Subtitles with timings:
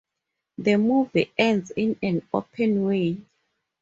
[0.57, 3.17] The movie ends in an open way.